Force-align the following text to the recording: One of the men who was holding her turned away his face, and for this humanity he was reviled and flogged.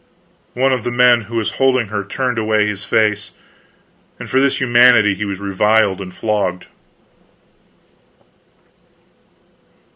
One 0.55 0.73
of 0.73 0.83
the 0.83 0.89
men 0.89 1.21
who 1.25 1.35
was 1.35 1.51
holding 1.61 1.89
her 1.89 2.03
turned 2.03 2.39
away 2.39 2.65
his 2.65 2.83
face, 2.83 3.29
and 4.19 4.27
for 4.27 4.39
this 4.39 4.59
humanity 4.59 5.13
he 5.13 5.25
was 5.25 5.37
reviled 5.39 6.01
and 6.01 6.11
flogged. 6.11 6.65